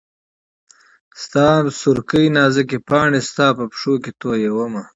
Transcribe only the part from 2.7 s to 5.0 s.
پاڼي ستا په پښو کي تویومه